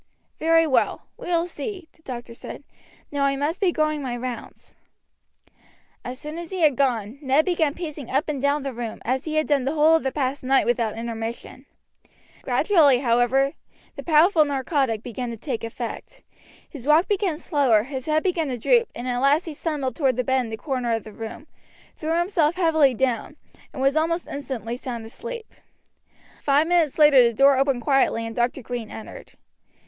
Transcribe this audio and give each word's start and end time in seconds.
"Very 0.39 0.65
well. 0.65 1.03
We 1.15 1.27
will 1.27 1.45
see," 1.45 1.87
the 1.91 2.01
doctor 2.01 2.33
said. 2.33 2.63
"Now 3.11 3.23
I 3.23 3.35
must 3.35 3.61
be 3.61 3.71
going 3.71 4.01
my 4.01 4.17
rounds." 4.17 4.73
As 6.03 6.17
soon 6.17 6.39
as 6.39 6.49
he 6.49 6.61
had 6.61 6.75
gone 6.75 7.19
Ned 7.21 7.45
began 7.45 7.75
pacing 7.75 8.09
up 8.09 8.27
and 8.27 8.41
down 8.41 8.63
the 8.63 8.73
room, 8.73 8.99
as 9.05 9.25
he 9.25 9.35
had 9.35 9.45
done 9.45 9.63
the 9.65 9.75
whole 9.75 9.95
of 9.97 10.01
the 10.01 10.11
past 10.11 10.43
night 10.43 10.65
without 10.65 10.97
intermission. 10.97 11.67
Gradually, 12.41 13.01
however, 13.01 13.51
the 13.95 14.01
powerful 14.01 14.43
narcotic 14.43 15.03
began 15.03 15.29
to 15.29 15.37
take 15.37 15.63
effect. 15.63 16.23
His 16.67 16.87
walk 16.87 17.07
became 17.07 17.37
slower, 17.37 17.83
his 17.83 18.07
head 18.07 18.23
began 18.23 18.47
to 18.47 18.57
droop, 18.57 18.89
and 18.95 19.07
at 19.07 19.19
last 19.19 19.45
he 19.45 19.53
stumbled 19.53 19.95
toward 19.95 20.15
the 20.15 20.23
bed 20.23 20.39
in 20.39 20.49
the 20.49 20.57
corner 20.57 20.93
of 20.93 21.03
the 21.03 21.13
room, 21.13 21.45
threw 21.95 22.17
himself 22.17 22.55
heavily 22.55 22.95
down, 22.95 23.35
and 23.71 23.83
was 23.83 23.95
almost 23.95 24.27
instantly 24.27 24.77
sound 24.77 25.05
asleep. 25.05 25.53
Five 26.41 26.65
minutes 26.65 26.97
later 26.97 27.21
the 27.21 27.35
door 27.35 27.55
opened 27.59 27.83
quietly 27.83 28.25
and 28.25 28.35
Dr. 28.35 28.63
Green 28.63 28.89
entered. 28.89 29.33